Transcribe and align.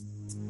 Mm-hmm. 0.00 0.45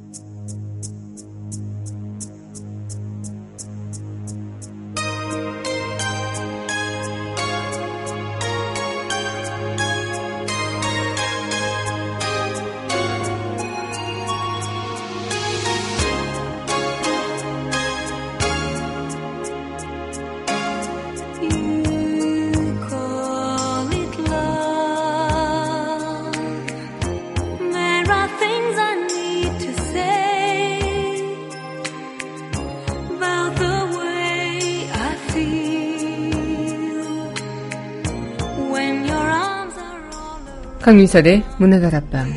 강민설의 40.87 41.43
문화다락방 41.59 42.33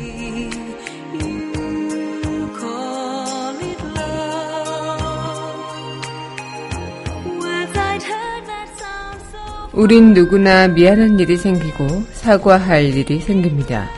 우린 9.72 10.14
누구나 10.14 10.66
미안한 10.66 11.20
일이 11.20 11.36
생기고 11.36 11.86
사과할 12.10 12.86
일이 12.86 13.20
생깁니다. 13.20 13.88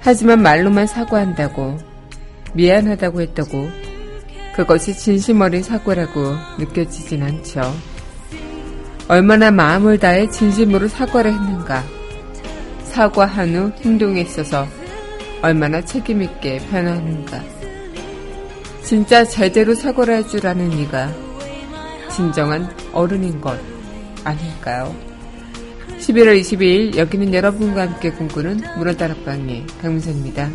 하지만 0.00 0.42
말로만 0.42 0.86
사과한다고 0.86 1.78
미안하다고 2.52 3.22
했다고 3.22 3.70
그것이 4.54 4.94
진심 4.94 5.40
어린 5.40 5.62
사과라고 5.62 6.34
느껴지진 6.58 7.22
않죠. 7.22 7.62
얼마나 9.08 9.50
마음을 9.50 9.98
다해 9.98 10.28
진심으로 10.28 10.88
사과를 10.88 11.32
했는가. 11.32 11.95
사과한 12.96 13.54
후 13.54 13.70
행동에 13.84 14.22
있어서 14.22 14.66
얼마나 15.42 15.82
책임있게 15.82 16.60
변하는가. 16.70 17.42
진짜 18.82 19.22
제대로 19.22 19.74
사과를 19.74 20.14
할 20.14 20.22
줄 20.26 20.46
아는 20.46 20.72
이가 20.72 21.12
진정한 22.10 22.74
어른인 22.94 23.38
것 23.38 23.60
아닐까요? 24.24 24.96
11월 25.98 26.40
22일 26.40 26.96
여기는 26.96 27.34
여러분과 27.34 27.82
함께 27.82 28.10
꿈꾸는 28.12 28.60
문화다락방의 28.78 29.66
강민선입니다. 29.82 30.50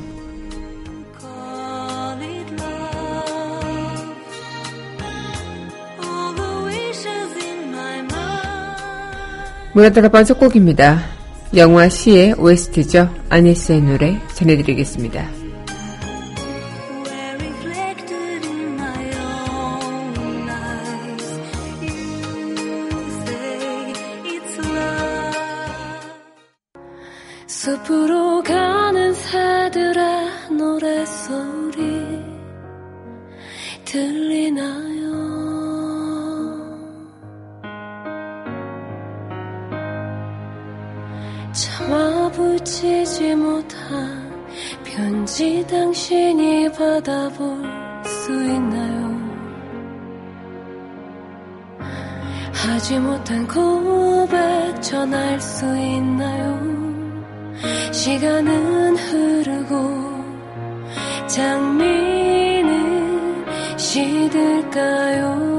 문화다락방 9.75 10.25
첫 10.25 10.39
곡입니다. 10.39 11.20
영화 11.55 11.89
시의 11.89 12.33
OST죠. 12.37 13.09
아니스의 13.29 13.81
노래 13.81 14.17
전해드리겠습니다. 14.35 15.40
붙이지 42.31 43.35
못한 43.35 44.31
편지 44.85 45.65
당신이 45.67 46.71
받아볼 46.71 47.61
수 48.05 48.31
있나요? 48.31 49.19
하지 52.53 52.99
못한 52.99 53.45
고백 53.47 54.81
전할 54.81 55.41
수 55.41 55.65
있나요? 55.77 56.61
시간은 57.91 58.95
흐르고 58.95 59.75
장미는 61.27 62.67
시들까요? 63.77 65.50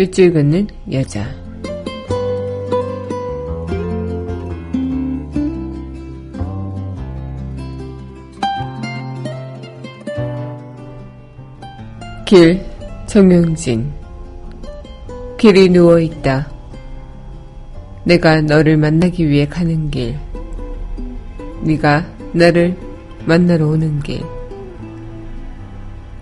윗줄 0.00 0.32
긋는 0.32 0.66
여자. 0.92 1.28
길, 12.24 12.64
정명진. 13.06 13.92
길이 15.36 15.68
누워있다. 15.68 16.50
내가 18.04 18.40
너를 18.40 18.78
만나기 18.78 19.28
위해 19.28 19.46
가는 19.46 19.90
길. 19.90 20.16
네가 21.60 22.06
나를 22.32 22.74
만나러 23.26 23.66
오는 23.66 24.00
길. 24.00 24.22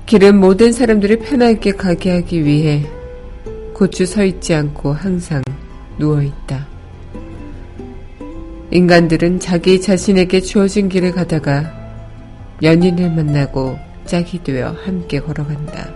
길은 0.07 0.37
모든 0.41 0.73
사람들이 0.73 1.21
편하게 1.21 1.71
가게 1.71 2.11
하기 2.11 2.45
위해 2.45 2.98
고추 3.79 4.07
서 4.07 4.25
있지 4.25 4.57
않고 4.57 4.93
항상 4.93 5.41
누워 5.99 6.21
있다. 6.21 6.67
인간들은 8.73 9.39
자기 9.39 9.81
자신에게 9.81 10.41
주어진 10.41 10.89
길을 10.89 11.13
가다가 11.13 11.73
연인을 12.61 13.09
만나고 13.09 13.79
짝이 14.05 14.43
되어 14.43 14.75
함께 14.85 15.21
걸어간다. 15.21 15.95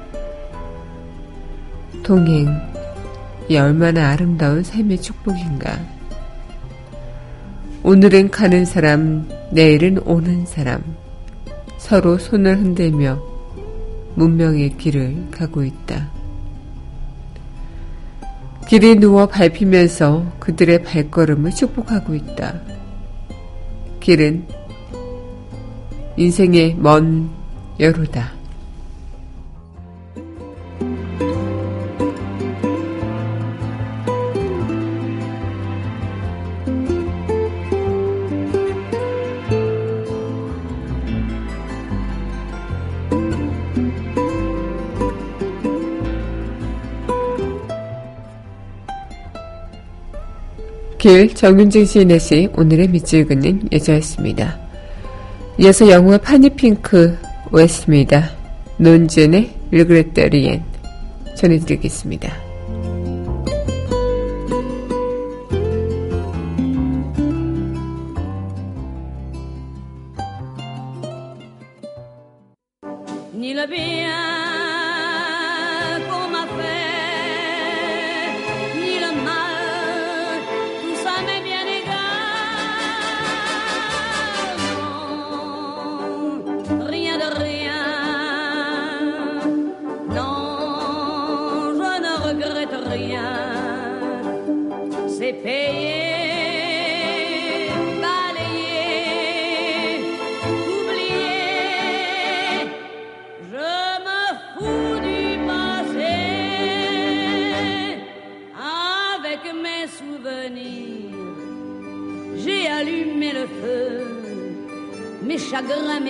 동행, 2.04 2.56
이 3.48 3.56
얼마나 3.56 4.10
아름다운 4.10 4.62
삶의 4.62 5.02
축복인가. 5.02 5.76
오늘은 7.82 8.30
가는 8.30 8.64
사람, 8.64 9.28
내일은 9.50 9.98
오는 10.04 10.46
사람. 10.46 10.84
서로 11.78 12.16
손을 12.16 12.58
흔들며 12.58 13.20
문명의 14.14 14.76
길을 14.76 15.30
가고 15.32 15.64
있다. 15.64 16.11
길이 18.68 18.94
누워 18.96 19.26
밟히면서 19.26 20.32
그들의 20.38 20.82
발걸음을 20.84 21.50
축복하고 21.50 22.14
있다. 22.14 22.60
길은 24.00 24.46
인생의 26.16 26.76
먼 26.76 27.30
여로다. 27.78 28.41
길 51.02 51.34
정윤진 51.34 51.84
시인의 51.84 52.20
시 52.20 52.48
오늘의 52.54 52.86
밑줄 52.86 53.26
긋는 53.26 53.70
여자였습니다. 53.72 54.56
이어서 55.58 55.90
영화 55.90 56.16
파니핑크 56.16 57.18
오였습니다. 57.50 58.30
논젠의 58.76 59.50
르그레터리엔 59.72 60.62
전해드리겠습니다. 61.34 62.41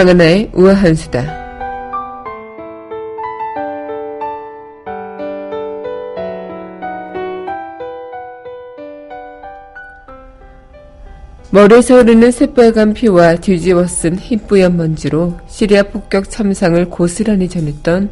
강하나의 0.00 0.50
우아한 0.54 0.94
수다. 0.94 1.22
머리에서 11.50 11.98
흐르는 11.98 12.30
새빨간 12.30 12.94
피와 12.94 13.34
뒤집어 13.36 13.86
쓴 13.86 14.16
흰뿌연 14.16 14.78
먼지로 14.78 15.38
시리아 15.48 15.82
폭격 15.82 16.30
참상을 16.30 16.82
고스란히 16.88 17.50
전했던 17.50 18.08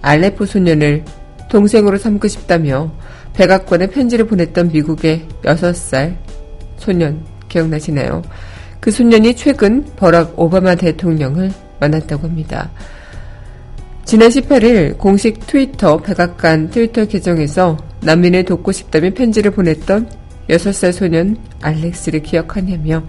알레포 0.00 0.46
소년을 0.46 1.04
동생으로 1.50 1.98
삼고 1.98 2.28
싶다며 2.28 2.90
백악관에 3.34 3.88
편지를 3.88 4.26
보냈던 4.26 4.68
미국의 4.72 5.26
6살 5.42 6.16
소년 6.78 7.22
기억나시나요? 7.50 8.22
그 8.80 8.90
소년이 8.90 9.36
최근 9.36 9.84
버락 9.96 10.38
오바마 10.38 10.74
대통령을 10.74 11.52
만났다고 11.80 12.26
합니다. 12.26 12.70
지난 14.04 14.30
18일 14.30 14.98
공식 14.98 15.46
트위터 15.46 15.98
백악관 15.98 16.70
트위터 16.70 17.04
계정에서 17.04 17.76
난민을 18.00 18.44
돕고 18.44 18.72
싶다며 18.72 19.10
편지를 19.10 19.50
보냈던 19.50 20.08
6살 20.48 20.92
소년 20.92 21.36
알렉스를 21.60 22.22
기억하냐며 22.22 23.02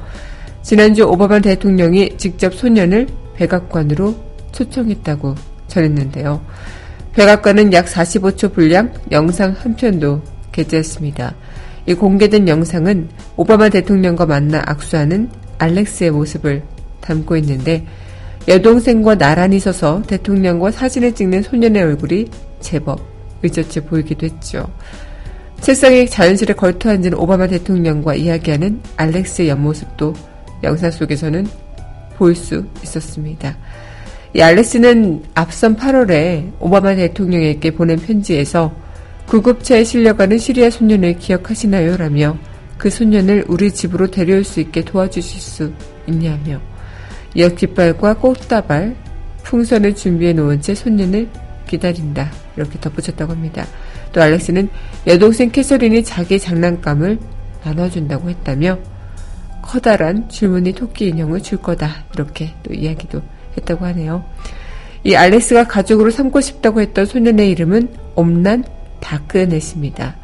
지난주 0.61 1.05
오바마 1.05 1.39
대통령이 1.39 2.17
직접 2.17 2.53
소년을 2.53 3.07
백악관으로 3.35 4.15
초청했다고 4.51 5.35
전했는데요. 5.67 6.41
백악관은 7.13 7.73
약 7.73 7.85
45초 7.87 8.53
분량 8.53 8.93
영상 9.11 9.55
한 9.57 9.75
편도 9.75 10.21
게재했습니다. 10.51 11.33
이 11.87 11.93
공개된 11.93 12.47
영상은 12.47 13.09
오바마 13.37 13.69
대통령과 13.69 14.25
만나 14.25 14.61
악수하는 14.65 15.29
알렉스의 15.61 16.11
모습을 16.11 16.63
담고 17.01 17.37
있는데 17.37 17.85
여동생과 18.47 19.17
나란히 19.17 19.59
서서 19.59 20.01
대통령과 20.07 20.71
사진을 20.71 21.13
찍는 21.13 21.43
소년의 21.43 21.83
얼굴이 21.83 22.27
제법 22.59 22.99
의젓해 23.43 23.85
보이기도 23.85 24.25
했죠. 24.25 24.67
책상에 25.61 26.05
자연스레 26.05 26.55
걸터 26.55 26.89
앉은 26.89 27.13
오바마 27.13 27.47
대통령과 27.47 28.15
이야기하는 28.15 28.81
알렉스의 28.97 29.49
옆모습도 29.49 30.13
영상 30.63 30.89
속에서는 30.89 31.47
볼수 32.15 32.65
있었습니다. 32.83 33.57
이 34.35 34.41
알렉스는 34.41 35.23
앞선 35.35 35.75
8월에 35.75 36.51
오바마 36.59 36.95
대통령에게 36.95 37.71
보낸 37.71 37.97
편지에서 37.97 38.73
구급차에 39.27 39.83
실려가는 39.83 40.37
시리아 40.37 40.69
소년을 40.69 41.19
기억하시나요? 41.19 41.97
라며 41.97 42.37
그 42.81 42.89
소년을 42.89 43.45
우리 43.47 43.71
집으로 43.71 44.09
데려올 44.09 44.43
수 44.43 44.59
있게 44.59 44.83
도와주실 44.83 45.39
수 45.39 45.71
있냐며 46.07 46.59
이어 47.35 47.49
깃발과 47.49 48.15
꽃다발, 48.15 48.95
풍선을 49.43 49.93
준비해 49.93 50.33
놓은 50.33 50.61
채 50.61 50.73
소년을 50.73 51.29
기다린다. 51.67 52.31
이렇게 52.57 52.79
덧붙였다고 52.79 53.33
합니다. 53.33 53.67
또 54.11 54.23
알렉스는 54.23 54.67
여동생 55.05 55.51
캐서린이 55.51 56.03
자기 56.03 56.39
장난감을 56.39 57.19
나눠준다고 57.63 58.31
했다며 58.31 58.79
커다란 59.61 60.27
줄무늬 60.27 60.73
토끼 60.73 61.09
인형을 61.09 61.43
줄 61.43 61.59
거다. 61.59 62.05
이렇게 62.15 62.55
또 62.63 62.73
이야기도 62.73 63.21
했다고 63.57 63.85
하네요. 63.85 64.25
이 65.03 65.13
알렉스가 65.13 65.67
가족으로 65.67 66.09
삼고 66.09 66.41
싶다고 66.41 66.81
했던 66.81 67.05
소년의 67.05 67.51
이름은 67.51 67.89
옴난 68.15 68.63
다크넷입니다. 69.01 70.20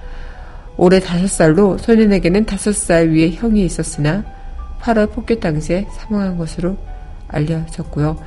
올해 0.77 0.99
5살로 0.99 1.79
소년에게는 1.79 2.45
5살 2.45 3.11
위에 3.11 3.31
형이 3.31 3.65
있었으나 3.65 4.23
8월 4.81 5.11
폭격 5.11 5.39
당시에 5.39 5.87
사망한 5.91 6.37
것으로 6.37 6.77
알려졌고요. 7.27 8.17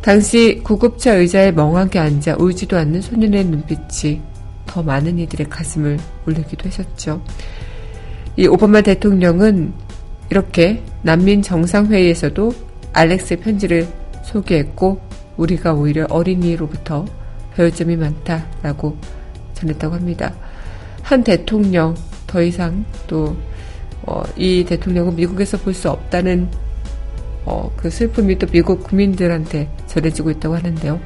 당시 0.00 0.60
구급차 0.62 1.14
의자에 1.14 1.50
멍하게 1.50 1.98
앉아 1.98 2.36
울지도 2.38 2.78
않는 2.78 3.00
소년의 3.00 3.44
눈빛이 3.46 4.22
더 4.66 4.82
많은 4.82 5.18
이들의 5.18 5.48
가슴을 5.48 5.98
울리기도 6.26 6.68
했었죠. 6.68 7.20
이 8.36 8.46
오바마 8.46 8.82
대통령은 8.82 9.72
이렇게 10.30 10.82
난민 11.02 11.42
정상회의에서도 11.42 12.52
알렉스의 12.92 13.40
편지를 13.40 13.88
소개했고 14.22 15.00
우리가 15.36 15.74
오히려 15.74 16.06
어린이로부터 16.08 17.04
배울 17.54 17.72
점이 17.72 17.96
많다라고 17.96 18.96
전했다고 19.54 19.94
합니다. 19.94 20.34
한 21.06 21.22
대통령 21.22 21.94
더 22.26 22.42
이상 22.42 22.84
또이 23.06 23.36
어, 24.02 24.24
대통령은 24.34 25.14
미국에서 25.14 25.56
볼 25.56 25.72
수 25.72 25.88
없다는 25.88 26.48
어, 27.44 27.70
그 27.76 27.88
슬픔이 27.88 28.36
또 28.40 28.46
미국 28.48 28.82
국민들한테 28.82 29.70
전해지고 29.86 30.30
있다고 30.32 30.56
하는데요. 30.56 31.00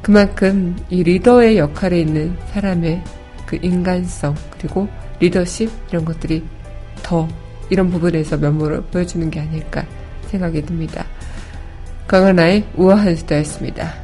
그만큼 0.00 0.74
이 0.88 1.02
리더의 1.02 1.58
역할에 1.58 2.00
있는 2.00 2.34
사람의 2.54 3.04
그 3.44 3.58
인간성 3.60 4.34
그리고 4.56 4.88
리더십 5.20 5.70
이런 5.90 6.06
것들이 6.06 6.42
더 7.02 7.28
이런 7.68 7.90
부분에서 7.90 8.38
면모를 8.38 8.80
보여주는 8.84 9.30
게 9.30 9.40
아닐까 9.40 9.84
생각이 10.28 10.62
듭니다. 10.62 11.04
강하나의 12.06 12.64
우아한 12.76 13.14
수다였습니다. 13.16 14.03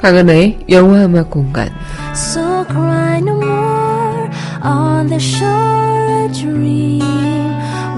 강은하의 0.00 0.66
영화음악 0.68 1.30
공간 1.30 1.70
So 2.14 2.64
cry 2.66 3.18
no 3.20 3.34
more 3.34 4.30
on 4.62 5.08
the 5.08 5.18
shore 5.18 6.26
a 6.26 6.28
dream 6.32 7.00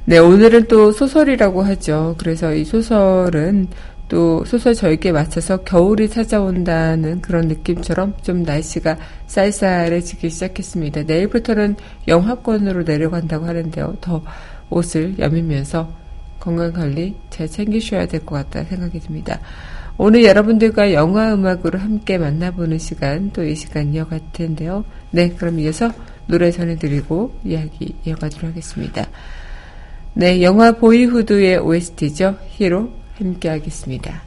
네 0.06 0.18
오늘은 0.20 0.68
또 0.68 0.92
소설이라고 0.92 1.64
하죠. 1.64 2.16
그래서 2.18 2.54
이 2.54 2.64
소설은 2.64 3.68
또 4.10 4.46
소설 4.46 4.74
절기에 4.74 5.12
맞춰서 5.12 5.58
겨울이 5.58 6.10
찾아온다는 6.10 7.22
그런 7.22 7.48
느낌처럼 7.48 8.14
좀 8.22 8.44
날씨가 8.44 8.98
쌀쌀해지기 9.28 10.30
시작했습니다. 10.30 11.04
내일부터는 11.04 11.76
영하권으로 12.08 12.84
내려간다고 12.84 13.46
하는데요. 13.46 13.98
더 14.00 14.24
옷을 14.70 15.20
여미면서 15.20 15.92
건강관리 16.40 17.16
잘 17.30 17.48
챙기셔야 17.50 18.06
될 18.06 18.22
것 18.22 18.36
같다 18.36 18.64
생각이 18.64 19.00
듭니다. 19.00 19.40
오늘 19.98 20.24
여러분들과 20.24 20.94
영화 20.94 21.34
음악으로 21.34 21.80
함께 21.80 22.18
만나보는 22.18 22.78
시간 22.78 23.32
또 23.32 23.44
이 23.44 23.56
시간 23.56 23.94
이어갈 23.94 24.22
텐데요. 24.32 24.86
네, 25.12 25.30
그럼 25.30 25.60
이어서 25.60 25.92
노래 26.28 26.52
전해드리고 26.52 27.34
이야기 27.44 27.96
이어가도록 28.06 28.52
하겠습니다. 28.52 29.08
네, 30.14 30.42
영화 30.42 30.72
보이후드의 30.74 31.58
OST죠. 31.58 32.38
히로 32.50 32.92
함께 33.18 33.50
하겠습니다. 33.50 34.27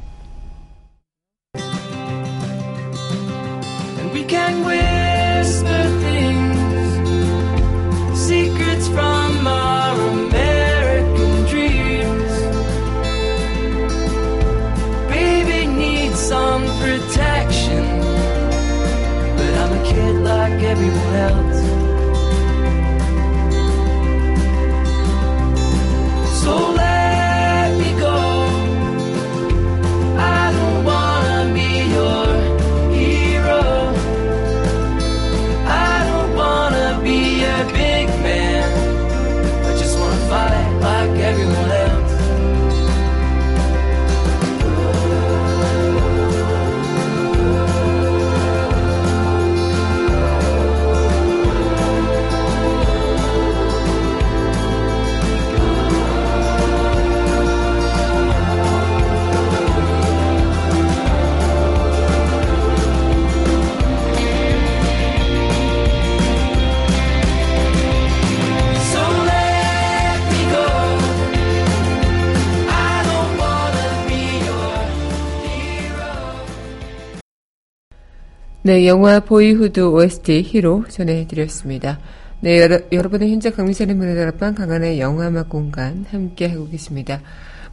네, 78.71 78.87
영화 78.87 79.19
보이후드 79.19 79.81
OST 79.81 80.43
히로 80.43 80.85
전해드렸습니다. 80.89 81.99
네, 82.39 82.61
여러, 82.61 82.79
여러 82.93 83.09
분은 83.09 83.29
현재 83.29 83.51
강민선의 83.51 83.97
문화다락방 83.97 84.55
강한의 84.55 85.01
영화음악 85.01 85.49
공간 85.49 86.07
함께 86.09 86.47
하고 86.47 86.69
계십니다. 86.69 87.21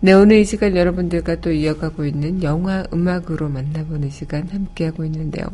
네, 0.00 0.14
오늘 0.14 0.38
이 0.38 0.46
시간 0.46 0.74
여러분들과 0.74 1.42
또 1.42 1.52
이어가고 1.52 2.06
있는 2.06 2.42
영화 2.42 2.84
음악으로 2.90 3.50
만나보는 3.50 4.08
시간 4.08 4.48
함께 4.48 4.86
하고 4.86 5.04
있는데요. 5.04 5.44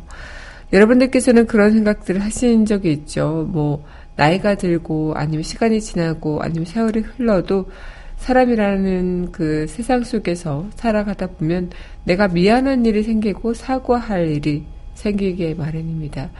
여러분들께서는 0.72 1.46
그런 1.46 1.72
생각들을 1.72 2.20
하신 2.22 2.66
적이 2.66 2.92
있죠. 2.92 3.46
뭐, 3.50 3.84
나이가 4.16 4.54
들고, 4.54 5.14
아니면 5.14 5.42
시간이 5.42 5.80
지나고, 5.80 6.40
아니면 6.42 6.64
세월이 6.64 7.00
흘러도, 7.00 7.66
사람이라는 8.16 9.30
그 9.30 9.66
세상 9.68 10.02
속에서 10.02 10.66
살아가다 10.74 11.28
보면 11.28 11.70
내가 12.04 12.28
미안한 12.28 12.84
일이 12.86 13.02
생기고 13.02 13.54
사과할 13.54 14.28
일이 14.28 14.64
생기게 14.94 15.54
마련입니다. 15.54 16.30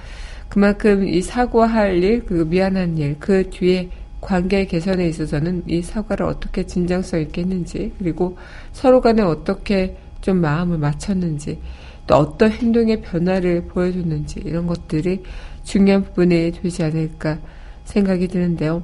그만큼 0.49 1.07
이 1.07 1.21
사과할 1.21 2.03
일, 2.03 2.25
그 2.25 2.47
미안한 2.49 2.97
일, 2.99 3.17
그 3.19 3.49
뒤에 3.51 3.91
관계 4.21 4.65
개선에 4.65 5.07
있어서는 5.09 5.65
이 5.67 5.83
사과를 5.83 6.27
어떻게 6.27 6.65
진정성 6.65 7.21
있게 7.21 7.43
했는지, 7.43 7.93
그리고 7.99 8.37
서로 8.73 9.01
간에 9.01 9.23
어떻게 9.23 9.97
좀 10.23 10.41
마음을 10.41 10.79
맞췄는지, 10.79 11.61
또 12.07 12.15
어떤 12.17 12.51
행동의 12.51 13.03
변화를 13.03 13.65
보여줬는지, 13.65 14.41
이런 14.45 14.67
것들이 14.67 15.23
중요한 15.65 16.05
부분이 16.05 16.53
되지 16.53 16.83
않을까 16.85 17.39
생각이 17.85 18.29
드는데요. 18.29 18.83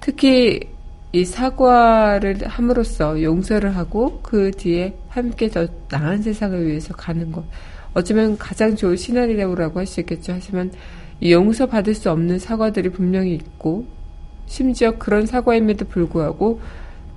특히 0.00 0.60
이 1.12 1.24
사과를 1.24 2.46
함으로써 2.46 3.22
용서를 3.22 3.76
하고 3.76 4.20
그 4.22 4.50
뒤에 4.50 4.96
함께 5.08 5.48
더 5.48 5.66
나은 5.88 6.22
세상을 6.22 6.66
위해서 6.66 6.92
가는 6.94 7.32
것. 7.32 7.44
어쩌면 7.94 8.36
가장 8.36 8.76
좋은 8.76 8.96
시나리오라고 8.96 9.78
할 9.78 9.86
수 9.86 10.00
있겠죠. 10.00 10.32
하지만 10.34 10.70
이 11.20 11.32
용서 11.32 11.66
받을 11.66 11.94
수 11.94 12.10
없는 12.10 12.38
사과들이 12.38 12.90
분명히 12.90 13.34
있고 13.34 13.86
심지어 14.46 14.98
그런 14.98 15.26
사과임에도 15.26 15.86
불구하고 15.86 16.60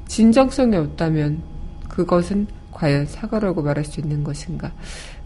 진정성이 0.07 0.77
없다면 0.77 1.41
그것은 1.89 2.47
과연 2.71 3.05
사과라고 3.05 3.61
말할 3.61 3.83
수 3.83 3.99
있는 3.99 4.23
것인가 4.23 4.71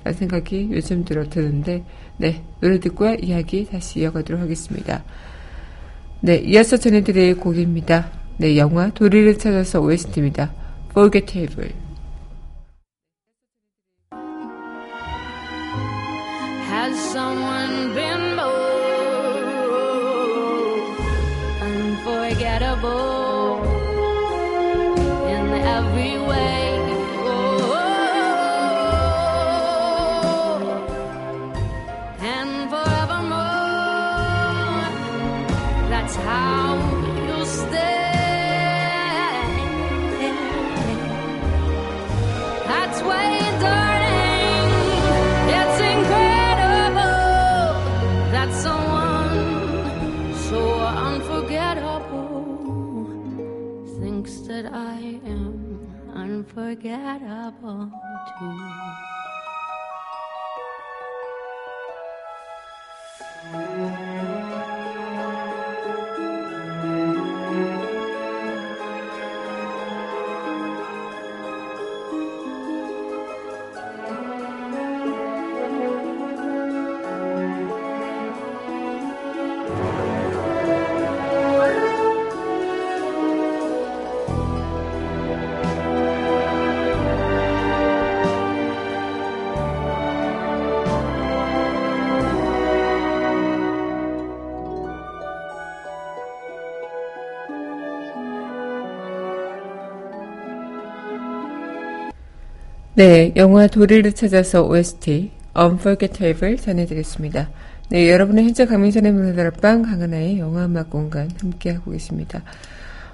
라는 0.03 0.17
생각이 0.17 0.69
요즘 0.71 1.05
들어 1.05 1.29
드는데 1.29 1.83
네 2.17 2.43
노래 2.59 2.79
듣고요 2.79 3.15
이야기 3.15 3.65
다시 3.65 3.99
이어가도록 3.99 4.41
하겠습니다. 4.41 5.03
네 6.21 6.37
이어서 6.37 6.77
전해드릴 6.77 7.37
곡입니다. 7.37 8.11
네 8.37 8.57
영화 8.57 8.89
도리를 8.89 9.37
찾아서 9.37 9.81
OST입니다. 9.81 10.53
Forgettable 10.91 11.82
네, 102.95 103.33
영화 103.37 103.65
도리를 103.65 104.13
찾아서 104.13 104.67
OST 104.67 105.31
Unforgettable 105.59 106.57
전해드렸습니다. 106.57 107.49
네, 107.89 108.11
여러분의 108.11 108.45
현재 108.45 108.67
강민선의 108.67 109.11
문화다락방 109.11 109.81
강하나의 109.81 110.37
영화음악 110.37 110.91
공간 110.91 111.31
함께하고 111.41 111.89
계십니다. 111.89 112.43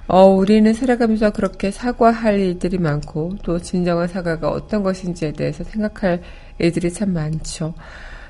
어, 0.06 0.26
우리는 0.26 0.74
살아가면서 0.74 1.30
그렇게 1.30 1.72
사과할 1.72 2.42
일들이 2.42 2.78
많고 2.78 3.38
또 3.42 3.58
진정한 3.60 4.10
사과가 4.10 4.50
어떤 4.50 4.84
것인지에 4.84 5.32
대해서 5.32 5.64
생각할 5.64 6.24
일들이 6.58 6.92
참 6.92 7.14
많죠. 7.14 7.74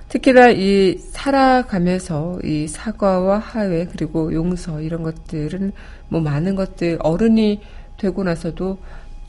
특히나 0.08 0.52
이 0.52 1.00
살아가면서 1.00 2.42
이 2.44 2.68
사과와 2.68 3.40
화해 3.40 3.88
그리고 3.92 4.32
용서 4.36 4.82
이런 4.82 5.02
것들은 5.02 5.72
뭐 6.10 6.22
많은 6.22 6.54
것들 6.54 7.00
어른이 7.02 7.60
되고 7.98 8.24
나서도 8.24 8.78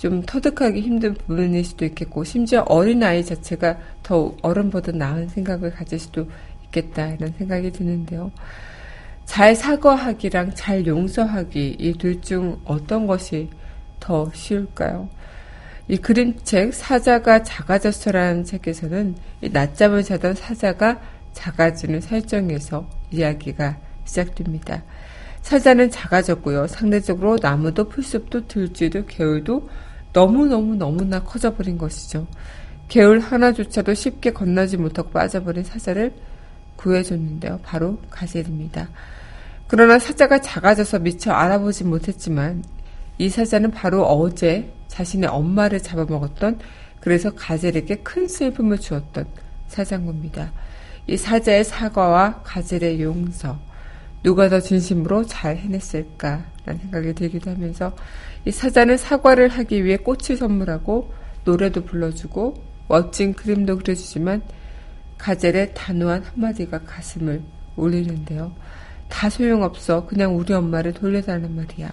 좀 0.01 0.23
터득하기 0.23 0.81
힘든 0.81 1.13
부분일 1.13 1.63
수도 1.63 1.85
있겠고 1.85 2.25
심지어 2.25 2.63
어린 2.63 3.03
아이 3.03 3.23
자체가 3.23 3.77
더 4.03 4.35
어른보다 4.41 4.93
나은 4.93 5.29
생각을 5.29 5.73
가질 5.73 5.99
수도 5.99 6.27
있겠다 6.65 7.09
이런 7.09 7.35
생각이 7.37 7.71
드는데요. 7.71 8.33
잘 9.27 9.55
사과하기랑 9.55 10.55
잘 10.55 10.87
용서하기 10.87 11.77
이 11.79 11.93
둘 11.99 12.23
중 12.23 12.59
어떤 12.65 13.07
것이 13.07 13.51
더 14.01 14.31
쉬울까요? 14.33 15.11
이 15.87 15.99
그림책 15.99 16.73
사자가 16.73 17.43
작아졌어라는 17.43 18.45
책에서는 18.45 19.17
낮잠을 19.53 20.03
자던 20.03 20.35
사자가 20.35 20.99
작아지는 21.35 22.01
설정에서 22.01 22.89
이야기가 23.11 23.77
시작됩니다. 24.07 24.83
사자는 25.43 25.91
작아졌고요. 25.91 26.69
상대적으로 26.69 27.37
나무도 27.41 27.91
풀숲도 27.91 28.47
들쥐도 28.47 29.05
개울도 29.05 29.69
너무너무 30.13 30.75
너무나 30.75 31.23
커져버린 31.23 31.79
것이죠. 31.79 32.27
개울 32.89 33.21
하나조차도 33.21 33.95
쉽게 33.95 34.33
건너지 34.33 34.77
못하고 34.77 35.11
빠져버린 35.11 35.63
사자를 35.63 36.13
구해줬는데요. 36.77 37.61
바로 37.63 37.99
가젤입니다. 38.11 38.89
그러나 39.69 39.99
사자가 39.99 40.41
작아져서 40.41 40.99
미처 40.99 41.31
알아보지 41.31 41.85
못했지만 41.85 42.65
이 43.19 43.29
사자는 43.29 43.71
바로 43.71 44.05
어제 44.05 44.73
자신의 44.89 45.29
엄마를 45.29 45.81
잡아먹었던 45.81 46.59
그래서 47.01 47.31
가젤에게 47.31 47.97
큰 47.97 48.27
슬픔을 48.27 48.79
주었던 48.79 49.27
사장입니다. 49.69 50.53
이 51.07 51.17
사자의 51.17 51.65
사과와 51.65 52.43
가젤의 52.43 53.01
용서 53.03 53.59
누가 54.23 54.49
더 54.49 54.61
진심으로 54.61 55.25
잘 55.27 55.57
해냈을까 55.57 56.45
라는 56.71 56.81
생각이 56.81 57.15
들기도 57.15 57.51
하면서 57.51 57.95
이 58.45 58.51
사자는 58.51 58.97
사과를 58.97 59.49
하기 59.49 59.85
위해 59.85 59.97
꽃을 59.97 60.37
선물하고 60.39 61.13
노래도 61.45 61.85
불러주고 61.85 62.63
멋진 62.89 63.35
그림도 63.35 63.79
그려주지만 63.79 64.43
가젤의 65.19 65.73
단호한 65.75 66.23
한마디가 66.23 66.81
가슴을 66.81 67.43
울리는데요. 67.77 68.53
다 69.09 69.29
소용없어. 69.29 70.07
그냥 70.07 70.37
우리 70.37 70.55
엄마를 70.55 70.93
돌려달란 70.93 71.55
말이야. 71.55 71.91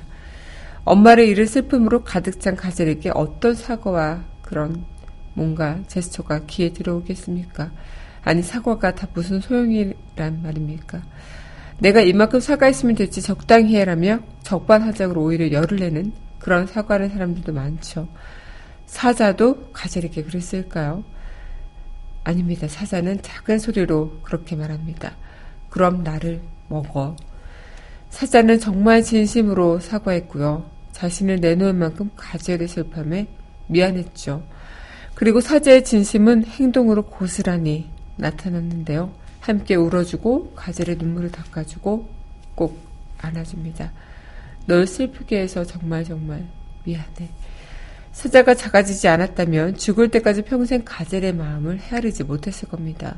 엄마를 0.85 1.27
잃은 1.27 1.45
슬픔으로 1.45 2.03
가득 2.03 2.39
찬 2.39 2.55
가젤에게 2.55 3.11
어떤 3.13 3.53
사과와 3.55 4.23
그런 4.41 4.85
뭔가 5.33 5.79
제스처가 5.87 6.45
귀에 6.45 6.71
들어오겠습니까? 6.71 7.71
아니 8.23 8.41
사과가 8.41 8.95
다 8.95 9.07
무슨 9.13 9.41
소용이란 9.41 10.41
말입니까? 10.41 11.01
내가 11.79 12.01
이만큼 12.01 12.39
사과했으면 12.39 12.95
됐지 12.95 13.21
적당히 13.21 13.75
해라며 13.75 14.19
적반하장으로 14.43 15.21
오히려 15.21 15.51
열을 15.51 15.77
내는 15.77 16.11
그런 16.39 16.65
사과하는 16.65 17.09
사람들도 17.09 17.53
많죠. 17.53 18.07
사자도 18.87 19.71
가젤에게 19.73 20.23
그랬을까요? 20.23 21.03
아닙니다. 22.23 22.67
사자는 22.67 23.21
작은 23.21 23.59
소리로 23.59 24.19
그렇게 24.23 24.55
말합니다. 24.55 25.15
그럼 25.69 26.03
나를 26.03 26.41
먹어. 26.67 27.15
사자는 28.09 28.59
정말 28.59 29.03
진심으로 29.03 29.79
사과했고요. 29.79 30.65
자신을 30.91 31.37
내놓을 31.37 31.73
만큼 31.73 32.09
가젤의 32.15 32.67
슬픔에 32.67 33.27
미안했죠. 33.67 34.43
그리고 35.13 35.41
사자의 35.41 35.83
진심은 35.83 36.45
행동으로 36.45 37.03
고스란히 37.03 37.89
나타났는데요. 38.15 39.11
함께 39.47 39.75
울어주고 39.75 40.53
가젤의 40.55 40.97
눈물을 40.97 41.31
닦아주고 41.31 42.09
꼭 42.55 42.79
안아줍니다. 43.19 43.91
널 44.65 44.85
슬프게 44.85 45.39
해서 45.39 45.63
정말 45.63 46.03
정말 46.03 46.45
미안해. 46.83 47.29
사자가 48.11 48.55
작아지지 48.55 49.07
않았다면 49.07 49.77
죽을 49.77 50.09
때까지 50.09 50.41
평생 50.41 50.81
가젤의 50.83 51.33
마음을 51.33 51.79
헤아리지 51.79 52.25
못했을 52.25 52.67
겁니다. 52.67 53.17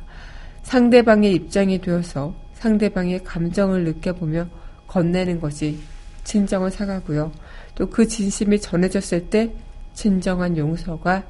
상대방의 0.64 1.34
입장이 1.34 1.82
되어서 1.82 2.36
상대방의 2.54 3.24
감정을 3.24 3.86
느껴보며 3.86 4.48
건네는 4.88 5.40
것이 5.40 5.80
진정한 6.24 6.70
사과고요. 6.70 7.32
또 7.76 7.90
그 7.90 8.08
진심이 8.08 8.60
전해졌을 8.60 9.30
때 9.30 9.52
진정한 9.94 10.58
용서가 10.58 11.24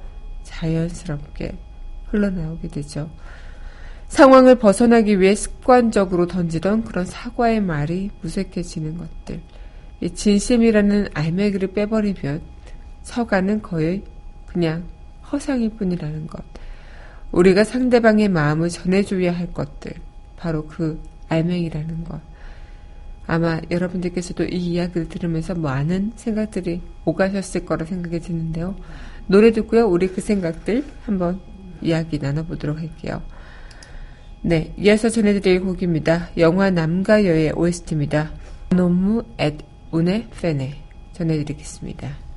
자연스럽게 0.44 1.56
흘러나오게 2.08 2.68
되죠. 2.68 3.10
상황을 4.10 4.56
벗어나기 4.56 5.22
위해 5.22 5.36
습관적으로 5.36 6.28
던지던 6.28 6.84
그런 6.84 7.06
사과의 7.06 7.62
말이 7.62 8.10
무색해지는 8.22 8.98
것들. 8.98 9.40
이 10.02 10.10
진심이라는 10.10 11.10
알맹이를 11.14 11.70
빼버리면 11.70 12.42
서가는 13.04 13.62
거의 13.62 14.04
그냥 14.48 14.84
허상일 15.32 15.72
뿐이라는 15.72 16.28
것. 16.28 16.44
우리가 17.32 17.64
상대방의 17.64 18.30
마음을 18.30 18.70
전해줘야 18.70 19.32
할 19.32 19.54
것들. 19.54 19.94
바로 20.38 20.66
그 20.66 21.00
알맹이라는 21.30 22.04
것. 22.04 22.20
아마 23.28 23.62
여러분들께서도 23.70 24.46
이 24.46 24.58
이야기를 24.58 25.08
들으면서 25.08 25.54
많은 25.54 26.14
생각들이 26.16 26.82
오가셨을 27.06 27.66
거라 27.66 27.86
생각이 27.86 28.20
드는데요. 28.22 28.76
노래 29.28 29.52
듣고요. 29.52 29.88
우리 29.88 30.08
그 30.08 30.20
생각들 30.20 30.84
한번 31.04 31.40
이야기 31.82 32.18
나눠보도록 32.18 32.80
할게요. 32.80 33.22
네, 34.42 34.74
이어서 34.78 35.10
전해드릴 35.10 35.62
곡입니다. 35.62 36.30
영화 36.38 36.70
남과 36.70 37.26
여의 37.26 37.52
OST입니다. 37.52 38.32
노무 38.70 39.24
앳 39.38 39.58
운의 39.92 40.28
팬에 40.40 40.76
전해드리겠습니다. 41.14 42.29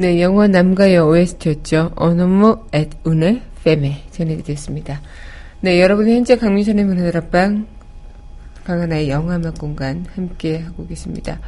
네, 0.00 0.20
영화 0.20 0.46
남가의 0.46 0.96
OST였죠. 0.96 1.90
어노모 1.96 2.66
앳 2.70 2.88
운을 3.02 3.42
페메 3.64 4.04
전해드렸습니다. 4.12 5.00
네, 5.60 5.80
여러분 5.80 6.08
현재 6.08 6.36
강민선의 6.36 6.84
문화들 6.84 7.16
앞방 7.16 7.66
강하나의 8.62 9.10
영화음악 9.10 9.58
공간 9.58 10.06
함께 10.14 10.58
하고 10.58 10.86
계십니다. 10.86 11.40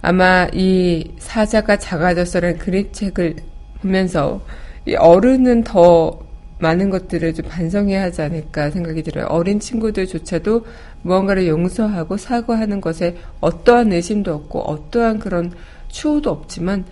아마 0.00 0.46
이 0.52 1.10
사자가 1.18 1.76
작아졌어라는 1.76 2.58
그림책을 2.58 3.34
보면서 3.80 4.40
이 4.86 4.94
어른은 4.94 5.64
더 5.64 6.20
많은 6.60 6.88
것들을 6.88 7.34
좀 7.34 7.46
반성해야 7.48 8.00
하지 8.00 8.22
않을까 8.22 8.70
생각이 8.70 9.02
들어요. 9.02 9.26
어린 9.26 9.58
친구들조차도 9.58 10.64
무언가를 11.02 11.48
용서하고 11.48 12.16
사과하는 12.16 12.80
것에 12.80 13.16
어떠한 13.40 13.92
의심도 13.92 14.32
없고 14.32 14.60
어떠한 14.60 15.18
그런 15.18 15.52
추호도 15.88 16.30
없지만 16.30 16.84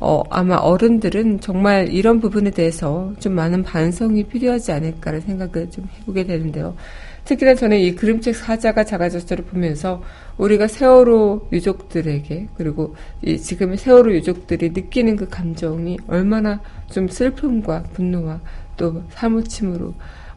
어, 0.00 0.22
아마 0.30 0.56
어른들은 0.56 1.40
정말 1.40 1.88
이런 1.88 2.20
부분에 2.20 2.50
대해서 2.50 3.12
좀 3.18 3.34
많은 3.34 3.64
반성이 3.64 4.24
필요하지 4.24 4.72
않을까라는 4.72 5.26
생각을 5.26 5.70
좀 5.70 5.88
해보게 5.98 6.24
되는데요. 6.24 6.76
특히나 7.24 7.54
저는 7.54 7.78
이 7.78 7.94
그림책 7.94 8.34
사자가 8.34 8.84
작아졌어를 8.84 9.44
보면서 9.44 10.02
우리가 10.38 10.66
세월호 10.66 11.48
유족들에게 11.52 12.48
그리고 12.56 12.94
이 13.22 13.36
지금의 13.36 13.76
세월호 13.76 14.12
유족들이 14.12 14.70
느끼는 14.70 15.16
그 15.16 15.28
감정이 15.28 15.98
얼마나 16.06 16.60
좀 16.90 17.06
슬픔과 17.08 17.82
분노와 17.92 18.40
또 18.78 19.02
사무침으로 19.10 19.92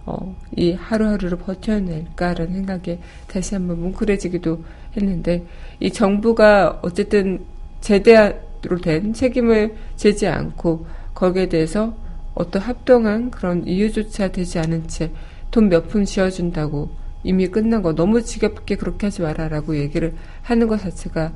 어, 0.05 0.35
이 0.57 0.73
하루하루를 0.73 1.37
버텨낼까라는 1.37 2.53
생각에 2.53 2.99
다시 3.27 3.53
한번 3.53 3.79
뭉클해지기도 3.81 4.61
했는데 4.97 5.45
이 5.79 5.91
정부가 5.91 6.79
어쨌든 6.81 7.45
제대로 7.79 8.33
된 8.61 9.13
책임을 9.13 9.75
지지 9.95 10.27
않고 10.27 10.85
거기에 11.13 11.49
대해서 11.49 11.93
어떤 12.33 12.61
합동한 12.61 13.31
그런 13.31 13.65
이유조차 13.67 14.29
되지 14.29 14.59
않은 14.59 14.87
채 14.87 15.11
돈 15.51 15.67
몇푼 15.67 16.05
쥐어준다고 16.05 16.89
이미 17.23 17.47
끝난 17.47 17.83
거 17.83 17.93
너무 17.93 18.23
지겹게 18.23 18.77
그렇게 18.77 19.07
하지 19.07 19.21
마라라고 19.21 19.77
얘기를 19.77 20.15
하는 20.41 20.67
것 20.67 20.81
자체가 20.81 21.33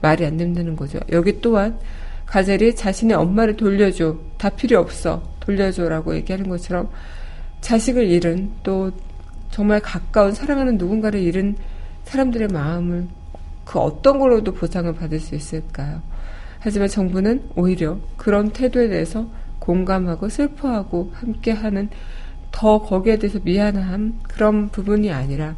말이 0.00 0.24
안 0.24 0.36
된다는 0.36 0.76
거죠. 0.76 0.98
여기 1.10 1.40
또한 1.40 1.78
가젤이 2.26 2.74
자신의 2.76 3.16
엄마를 3.16 3.56
돌려줘. 3.56 4.16
다 4.38 4.48
필요 4.48 4.80
없어. 4.80 5.22
돌려줘라고 5.40 6.14
얘기하는 6.16 6.48
것처럼 6.48 6.88
자식을 7.60 8.08
잃은 8.08 8.52
또 8.62 8.92
정말 9.50 9.80
가까운 9.80 10.32
사랑하는 10.32 10.78
누군가를 10.78 11.20
잃은 11.20 11.56
사람들의 12.04 12.48
마음을 12.48 13.08
그 13.64 13.78
어떤 13.78 14.18
걸로도 14.18 14.52
보상을 14.54 14.92
받을 14.94 15.20
수 15.20 15.34
있을까요? 15.34 16.02
하지만 16.58 16.88
정부는 16.88 17.50
오히려 17.54 17.98
그런 18.16 18.50
태도에 18.50 18.88
대해서 18.88 19.28
공감하고 19.58 20.28
슬퍼하고 20.28 21.12
함께하는 21.14 21.88
더 22.52 22.80
거기에 22.80 23.16
대해서 23.16 23.38
미안함 23.42 24.20
그런 24.22 24.68
부분이 24.68 25.10
아니라 25.12 25.56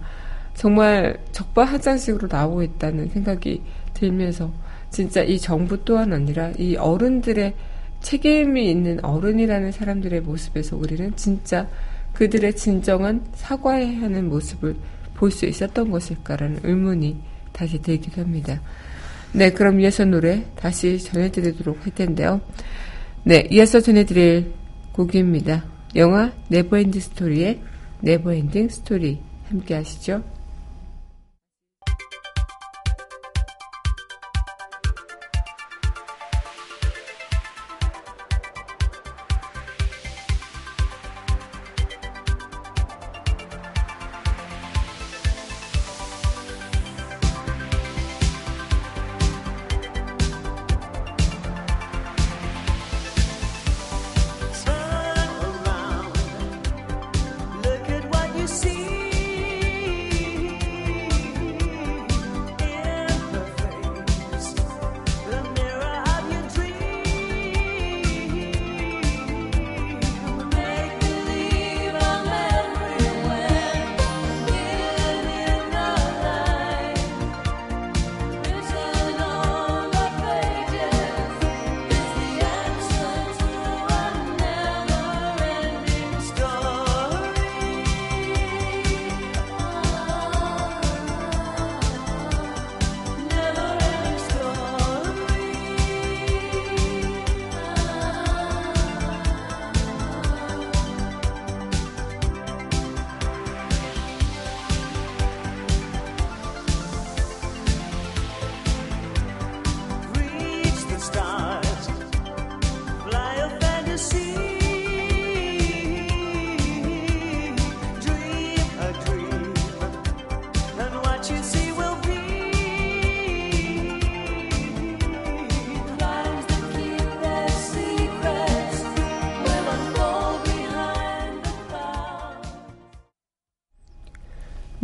정말 0.55 1.19
적반하장식으로 1.33 2.29
나오고 2.31 2.63
있다는 2.63 3.09
생각이 3.11 3.63
들면서 3.95 4.51
진짜 4.91 5.23
이 5.23 5.39
정부 5.39 5.85
또한 5.85 6.13
아니라 6.13 6.51
이 6.59 6.77
어른들의 6.77 7.55
책임이 8.01 8.71
있는 8.71 9.05
어른이라는 9.05 9.73
사람들의 9.73 10.21
모습에서 10.23 10.77
우리는 10.77 11.15
진짜 11.17 11.69
그들의 12.15 12.57
진정한 12.57 13.25
사과해야 13.35 14.01
하는 14.03 14.29
모습을 14.29 14.77
볼 15.15 15.31
수 15.31 15.47
있었던 15.47 15.91
것일까라는 15.91 16.61
의문이 16.63 17.19
다시 17.53 17.83
들기도 17.83 18.23
합니다. 18.23 18.61
네, 19.33 19.53
그럼 19.53 19.81
이어서 19.81 20.05
노래 20.05 20.45
다시 20.57 20.99
전해드리도록 20.99 21.85
할 21.85 21.95
텐데요. 21.95 22.41
네, 23.25 23.47
이어서 23.51 23.81
전해드릴 23.81 24.53
곡입니다. 24.93 25.65
영화 25.97 26.33
Never 26.49 26.72
Ending 26.72 27.01
Story의 27.01 27.61
Never 28.01 28.32
Ending 28.32 28.69
Story 28.69 29.19
함께 29.49 29.75
하시죠. 29.75 30.23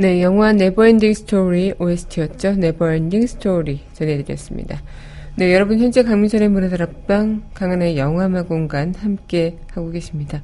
네, 0.04 0.20
영화 0.20 0.52
Never 0.52 0.81
Ending 0.81 1.14
Story 1.14 1.72
OST였죠. 1.78 2.56
Never 2.56 2.88
Ending 2.88 3.26
Story 3.26 3.80
전해드렸습니다. 3.94 4.82
네, 5.34 5.54
여러분 5.54 5.78
현재 5.78 6.02
강민선의 6.02 6.50
문화다락방 6.50 7.44
강하나의 7.54 7.96
영화음악 7.96 8.42
공간 8.42 8.94
함께 8.94 9.56
하고 9.72 9.88
계십니다. 9.88 10.42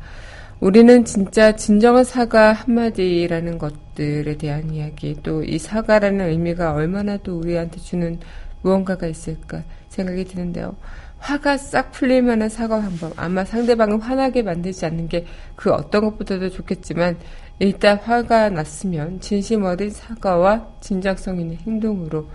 우리는 0.60 1.04
진짜 1.04 1.56
진정한 1.56 2.04
사과 2.04 2.54
한마디라는 2.54 3.58
것들에 3.58 4.38
대한 4.38 4.72
이야기, 4.72 5.14
또 5.22 5.44
이 5.44 5.58
사과라는 5.58 6.30
의미가 6.30 6.72
얼마나 6.72 7.18
또 7.18 7.38
우리한테 7.38 7.80
주는 7.80 8.18
무언가가 8.62 9.06
있을까 9.06 9.62
생각이 9.90 10.24
드는데요. 10.24 10.74
화가 11.18 11.58
싹 11.58 11.92
풀릴 11.92 12.22
만한 12.22 12.48
사과 12.48 12.80
방법. 12.80 13.12
아마 13.16 13.44
상대방을 13.44 14.00
화나게 14.00 14.40
만들지 14.40 14.86
않는 14.86 15.08
게 15.08 15.26
그 15.54 15.70
어떤 15.70 16.00
것보다도 16.04 16.48
좋겠지만, 16.48 17.18
일단 17.60 17.98
화가 17.98 18.48
났으면 18.48 19.20
진심 19.20 19.64
어린 19.64 19.90
사과와 19.90 20.66
진정성 20.80 21.38
있는 21.38 21.58
행동으로 21.58 22.26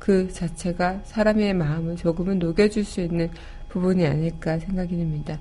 그 0.00 0.32
자체가 0.32 1.02
사람의 1.04 1.54
마음을 1.54 1.94
조금은 1.94 2.40
녹여줄 2.40 2.84
수 2.84 3.00
있는 3.00 3.30
부분이 3.68 4.04
아닐까 4.04 4.58
생각이 4.58 4.96
듭니다. 4.96 5.38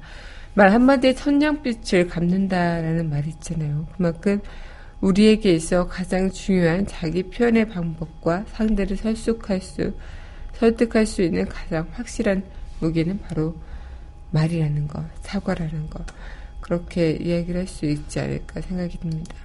말 0.53 0.71
한마디에 0.71 1.15
천냥빛을 1.15 2.07
갚는다라는 2.07 3.09
말이 3.09 3.29
있잖아요. 3.29 3.87
그만큼 3.97 4.41
우리에게 5.01 5.53
있어 5.53 5.87
가장 5.87 6.29
중요한 6.29 6.85
자기 6.85 7.23
표현의 7.23 7.67
방법과 7.67 8.45
상대를 8.47 8.95
설득할 8.95 9.59
수, 9.59 9.91
설득할 10.53 11.07
수 11.07 11.23
있는 11.23 11.47
가장 11.47 11.87
확실한 11.93 12.43
무기는 12.79 13.19
바로 13.19 13.55
말이라는 14.29 14.87
것, 14.87 15.03
사과라는 15.21 15.89
것. 15.89 16.05
그렇게 16.61 17.11
이야기를 17.11 17.61
할 17.61 17.67
수 17.67 17.85
있지 17.85 18.19
않을까 18.19 18.61
생각이 18.61 18.99
듭니다. 18.99 19.35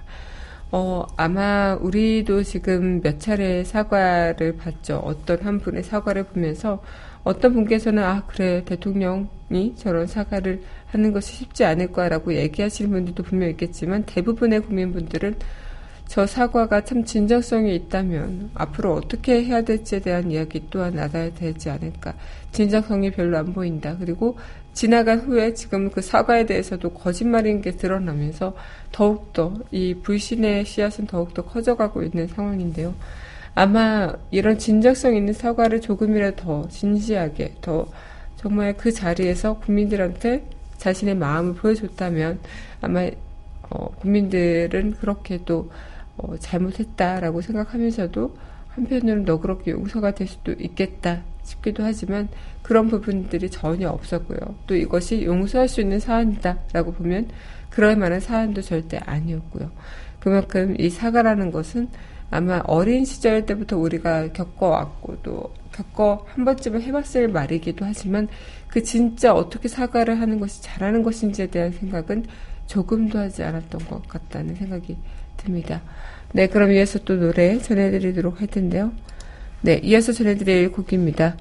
어, 0.71 1.05
아마 1.15 1.77
우리도 1.79 2.43
지금 2.43 3.01
몇 3.01 3.19
차례 3.19 3.63
사과를 3.63 4.57
받죠. 4.57 4.97
어떤 4.97 5.41
한 5.41 5.59
분의 5.59 5.83
사과를 5.83 6.23
보면서 6.23 6.83
어떤 7.23 7.53
분께서는 7.53 8.03
아, 8.03 8.23
그래, 8.27 8.63
대통령이 8.65 9.75
저런 9.77 10.07
사과를 10.07 10.61
하는 10.87 11.13
것이 11.13 11.35
쉽지 11.35 11.63
않을 11.65 11.91
거라고 11.91 12.33
얘기하시는 12.33 12.91
분들도 12.91 13.23
분명 13.23 13.49
있겠지만 13.49 14.03
대부분의 14.05 14.61
국민분들은 14.61 15.35
저 16.07 16.25
사과가 16.25 16.85
참 16.85 17.03
진정성이 17.03 17.75
있다면 17.75 18.51
앞으로 18.53 18.93
어떻게 18.93 19.43
해야 19.43 19.61
될지에 19.61 19.99
대한 19.99 20.31
이야기 20.31 20.63
또한 20.69 20.95
나눠야 20.95 21.33
되지 21.33 21.69
않을까. 21.69 22.13
진정성이 22.53 23.11
별로 23.11 23.37
안 23.37 23.53
보인다. 23.53 23.97
그리고 23.99 24.37
지나간 24.77 25.21
후에 25.21 25.55
지금 25.55 25.89
그 25.89 26.03
사과에 26.03 26.45
대해서도 26.45 26.91
거짓말인 26.91 27.61
게 27.63 27.71
드러나면서 27.71 28.55
더욱더 28.91 29.55
이 29.71 29.95
불신의 30.03 30.65
씨앗은 30.65 31.07
더욱더 31.07 31.41
커져가고 31.41 32.03
있는 32.03 32.27
상황인데요. 32.27 32.93
아마 33.55 34.13
이런 34.29 34.59
진정성 34.59 35.15
있는 35.15 35.33
사과를 35.33 35.81
조금이라도 35.81 36.35
더 36.35 36.67
진지하게 36.69 37.55
더 37.59 37.87
정말 38.35 38.77
그 38.77 38.91
자리에서 38.91 39.57
국민들한테 39.57 40.47
자신의 40.77 41.15
마음을 41.15 41.55
보여줬다면 41.55 42.37
아마 42.81 43.09
어, 43.71 43.89
국민들은 43.95 44.97
그렇게 44.99 45.39
또 45.43 45.71
어, 46.17 46.37
잘못했다라고 46.37 47.41
생각하면서도 47.41 48.37
한편으로는 48.67 49.25
너그럽게 49.25 49.71
용서가 49.71 50.11
될 50.11 50.27
수도 50.27 50.51
있겠다 50.51 51.23
싶기도 51.47 51.83
하지만 51.83 52.27
그런 52.61 52.87
부분들이 52.89 53.49
전혀 53.49 53.89
없었고요. 53.89 54.37
또 54.67 54.75
이것이 54.75 55.23
용서할 55.23 55.67
수 55.67 55.81
있는 55.81 55.99
사안이다라고 55.99 56.93
보면 56.93 57.29
그럴 57.69 57.95
만한 57.95 58.19
사안도 58.19 58.61
절대 58.61 58.97
아니었고요. 58.97 59.71
그만큼 60.19 60.75
이 60.77 60.89
사과라는 60.89 61.51
것은 61.51 61.87
아마 62.29 62.61
어린 62.65 63.05
시절 63.05 63.45
때부터 63.45 63.77
우리가 63.77 64.33
겪어왔고 64.33 65.17
또 65.23 65.53
겪어 65.71 66.25
한 66.27 66.43
번쯤은 66.43 66.81
해봤을 66.81 67.29
말이기도 67.29 67.85
하지만 67.85 68.27
그 68.67 68.83
진짜 68.83 69.33
어떻게 69.33 69.69
사과를 69.69 70.19
하는 70.19 70.39
것이 70.39 70.61
잘하는 70.61 71.03
것인지에 71.03 71.47
대한 71.47 71.71
생각은 71.71 72.25
조금도 72.65 73.17
하지 73.17 73.43
않았던 73.43 73.87
것 73.87 74.05
같다는 74.09 74.55
생각이 74.55 74.97
듭니다. 75.37 75.81
네, 76.33 76.47
그럼 76.47 76.73
이어서 76.73 76.99
또 76.99 77.15
노래 77.15 77.57
전해드리도록 77.57 78.41
할 78.41 78.47
텐데요. 78.47 78.91
네, 79.61 79.79
이어서 79.83 80.13
전해드릴 80.13 80.71
곡입니다. 80.71 81.35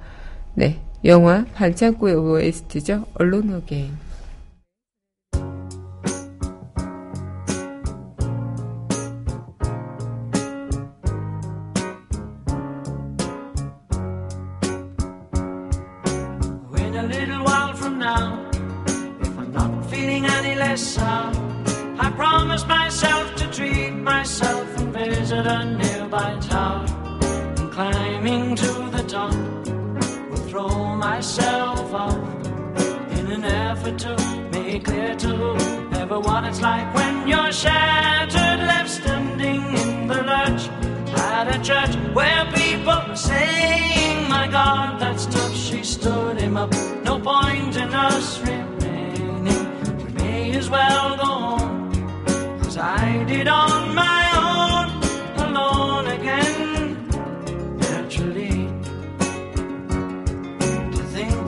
네, 0.54 0.80
영화 1.04 1.44
반창고의 1.54 2.14
OST죠. 2.14 3.06
Alone 3.14 3.54
Again. 3.54 4.06
I 21.98 22.10
promise 22.10 22.64
myself 22.66 23.34
to 23.36 23.50
treat 23.50 23.92
myself 23.92 24.78
and 24.78 24.92
visit 24.92 25.46
a 25.46 25.64
nearby 25.64 26.38
town. 26.40 26.95
Climbing 27.76 28.56
to 28.56 28.72
the 28.90 29.04
top, 29.06 29.34
will 30.30 30.48
throw 30.48 30.96
myself 30.96 31.92
off 31.92 32.46
in 33.18 33.30
an 33.30 33.44
effort 33.44 33.98
to 33.98 34.16
make 34.50 34.84
clear 34.86 35.14
to 35.16 35.76
what 36.20 36.44
it's 36.44 36.62
like 36.62 36.94
when 36.94 37.28
you're 37.28 37.52
shattered, 37.52 38.60
left 38.60 38.88
standing 38.88 39.62
in 39.76 40.06
the 40.06 40.22
lurch 40.22 40.68
at 41.18 41.54
a 41.54 41.58
church 41.62 41.94
where 42.14 42.44
people 42.54 42.92
are 42.92 43.14
saying, 43.14 44.28
My 44.28 44.48
God, 44.48 44.98
that's 44.98 45.26
tough. 45.26 45.54
She 45.54 45.82
stood 45.82 46.40
him 46.40 46.56
up. 46.56 46.72
No 47.04 47.18
point 47.18 47.76
in 47.76 47.92
us 47.92 48.40
remaining. 48.40 49.44
We 49.98 50.12
may 50.14 50.56
as 50.56 50.70
well 50.70 51.16
go. 51.16 51.58
Cause 52.62 52.78
I 52.78 53.24
did 53.24 53.48
on 53.48 53.94
my 53.94 54.30
own, 54.32 54.35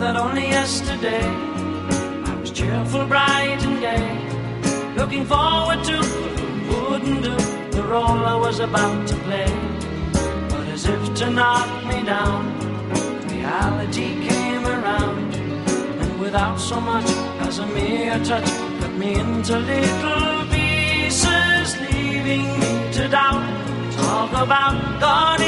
that 0.09 0.17
only 0.17 0.49
yesterday 0.49 1.27
I 2.31 2.35
was 2.41 2.51
cheerful, 2.51 3.05
bright, 3.07 3.61
and 3.69 3.79
gay. 3.87 4.09
Looking 4.97 5.25
forward 5.27 5.81
to 5.91 5.97
wouldn't 6.71 7.23
do 7.29 7.37
the 7.77 7.83
role 7.83 8.21
I 8.35 8.37
was 8.47 8.59
about 8.59 9.07
to 9.09 9.17
play. 9.27 9.51
But 10.51 10.67
as 10.77 10.87
if 10.95 11.03
to 11.21 11.27
knock 11.39 11.69
me 11.91 11.99
down, 12.15 12.41
reality 13.35 14.09
came 14.29 14.65
around. 14.77 15.35
And 16.03 16.19
without 16.19 16.59
so 16.59 16.81
much 16.81 17.11
as 17.47 17.59
a 17.59 17.67
mere 17.67 18.19
touch, 18.25 18.51
cut 18.81 18.95
me 19.03 19.11
into 19.23 19.59
little 19.59 20.47
pieces, 20.55 21.69
leaving 21.85 22.47
me 22.63 22.73
to 22.97 23.09
doubt. 23.09 23.45
Talk 23.93 24.31
about 24.47 25.01
God 25.01 25.41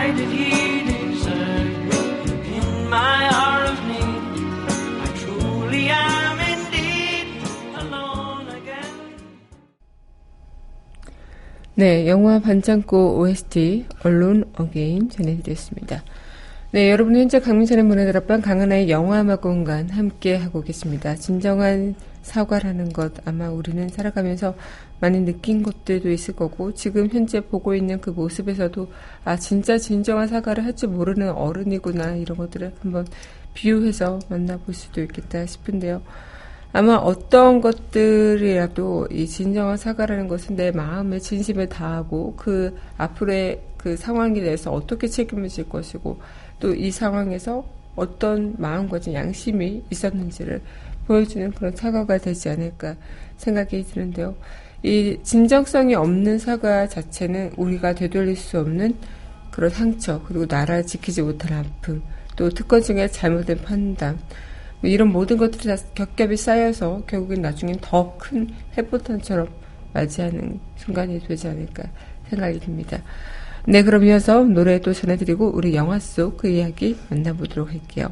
Why 0.00 0.16
did 0.16 0.30
He 0.32 0.48
desert 0.88 1.76
me 1.90 2.56
in 2.56 2.88
my 2.88 3.28
hour 3.36 3.64
of 3.68 3.78
need? 3.84 4.22
I 5.04 5.08
truly 5.20 5.84
am 5.92 6.40
indeed 6.40 7.28
alone 7.76 8.48
again. 8.48 8.96
네, 11.74 12.08
영화 12.08 12.38
반창고 12.38 13.20
OST 13.20 13.88
Alone 14.02 14.44
Again 14.56 15.10
전해드렸습니다. 15.10 16.02
네, 16.72 16.88
여러분 16.92 17.16
현재 17.16 17.40
강민선의 17.40 17.82
문화다락방 17.84 18.42
강하나의 18.42 18.90
영화음악 18.90 19.40
공간 19.40 19.90
함께 19.90 20.36
하고 20.36 20.62
계십니다. 20.62 21.16
진정한 21.16 21.96
사과라는 22.22 22.92
것 22.92 23.12
아마 23.26 23.50
우리는 23.50 23.88
살아가면서 23.88 24.54
많이 25.00 25.18
느낀 25.24 25.64
것들도 25.64 26.08
있을 26.10 26.36
거고 26.36 26.72
지금 26.72 27.08
현재 27.08 27.40
보고 27.40 27.74
있는 27.74 28.00
그 28.00 28.10
모습에서도 28.10 28.88
아 29.24 29.36
진짜 29.36 29.78
진정한 29.78 30.28
사과를 30.28 30.64
할 30.64 30.74
줄 30.76 30.90
모르는 30.90 31.32
어른이구나 31.32 32.14
이런 32.16 32.38
것들을 32.38 32.72
한번 32.80 33.04
비유해서 33.52 34.20
만나볼 34.28 34.72
수도 34.72 35.02
있겠다 35.02 35.44
싶은데요. 35.46 36.00
아마 36.72 36.94
어떤 36.94 37.60
것들이라도 37.60 39.08
이 39.10 39.26
진정한 39.26 39.76
사과라는 39.76 40.28
것은 40.28 40.54
내 40.54 40.70
마음의 40.70 41.20
진심을 41.20 41.68
다하고 41.68 42.34
그 42.36 42.76
앞으로의 42.96 43.60
그 43.76 43.96
상황에 43.96 44.40
대해서 44.40 44.70
어떻게 44.70 45.08
책임을 45.08 45.48
질 45.48 45.68
것이고 45.68 46.20
또 46.60 46.74
이 46.74 46.90
상황에서 46.90 47.64
어떤 47.96 48.54
마음가짐 48.58 49.14
양심이 49.14 49.82
있었는지를 49.90 50.60
보여주는 51.06 51.50
그런 51.52 51.74
사과가 51.74 52.18
되지 52.18 52.48
않을까 52.50 52.96
생각이 53.36 53.82
드는데요. 53.84 54.34
이 54.82 55.18
진정성이 55.22 55.94
없는 55.94 56.38
사과 56.38 56.86
자체는 56.88 57.52
우리가 57.56 57.94
되돌릴 57.94 58.36
수 58.36 58.58
없는 58.60 58.94
그런 59.50 59.70
상처 59.70 60.22
그리고 60.22 60.46
나라를 60.48 60.86
지키지 60.86 61.22
못한 61.22 61.52
아픔 61.58 62.02
또 62.36 62.48
특권 62.48 62.80
중에 62.82 63.08
잘못된 63.08 63.58
판단 63.62 64.18
뭐 64.80 64.88
이런 64.88 65.08
모든 65.08 65.36
것들이 65.36 65.64
다 65.68 65.76
겹겹이 65.94 66.36
쌓여서 66.36 67.02
결국엔 67.06 67.42
나중엔 67.42 67.78
더 67.80 68.16
큰 68.18 68.48
해포탄처럼 68.78 69.48
맞이하는 69.92 70.60
순간이 70.76 71.18
되지 71.20 71.48
않을까 71.48 71.82
생각이 72.28 72.60
듭니다. 72.60 73.02
네, 73.66 73.82
그럼 73.82 74.04
이어서 74.04 74.42
노래 74.44 74.80
또 74.80 74.92
전해드리고 74.92 75.52
우리 75.54 75.74
영화 75.74 75.98
속 75.98 76.36
그 76.38 76.48
이야기 76.48 76.96
만나보도록 77.10 77.70
할게요. 77.70 78.08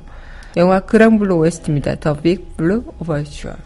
영화 0.57 0.81
그랑블루 0.81 1.37
OST입니다. 1.37 1.97
The 1.97 2.17
Big 2.23 2.45
Blue 2.57 2.83
Overture. 3.01 3.57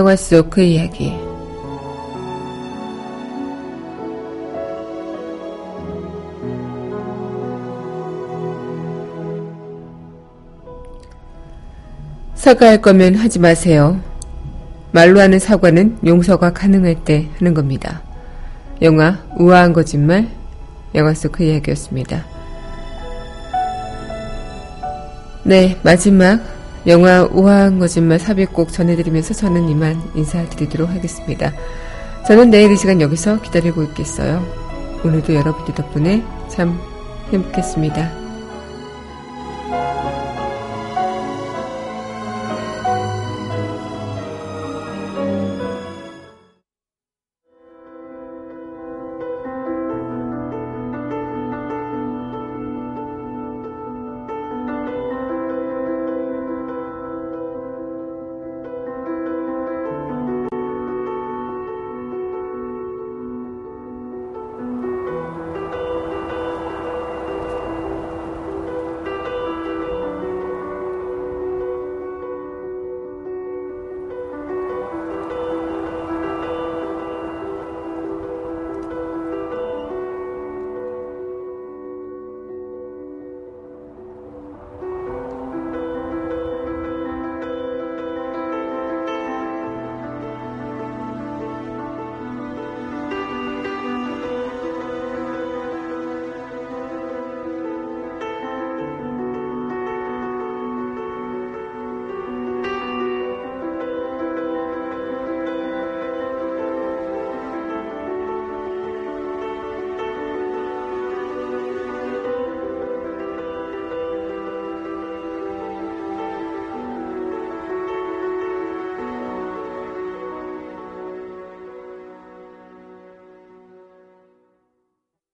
영화 0.00 0.16
속 0.16 0.48
그 0.48 0.62
이야기. 0.62 1.12
사과할 12.34 12.80
거면 12.80 13.16
하지 13.16 13.38
마세요. 13.38 14.00
말로 14.92 15.20
하는 15.20 15.38
사과는 15.38 15.98
용서가 16.06 16.54
가능할 16.54 17.04
때 17.04 17.28
하는 17.38 17.52
겁니다. 17.52 18.00
영화 18.80 19.18
우아한 19.36 19.74
거짓말 19.74 20.28
영화 20.94 21.12
속 21.12 21.32
그 21.32 21.44
이야기였습니다. 21.44 22.24
네, 25.44 25.78
마지막 25.82 26.40
영화 26.86 27.24
우아한 27.24 27.78
거짓말 27.78 28.18
삽입곡 28.18 28.72
전해드리면서 28.72 29.34
저는 29.34 29.68
이만 29.68 30.00
인사드리도록 30.14 30.88
하겠습니다. 30.88 31.52
저는 32.26 32.50
내일 32.50 32.72
이 32.72 32.76
시간 32.76 33.00
여기서 33.00 33.40
기다리고 33.42 33.82
있겠어요. 33.84 34.44
오늘도 35.04 35.34
여러분들 35.34 35.74
덕분에 35.74 36.24
참 36.48 36.78
행복했습니다. 37.32 38.19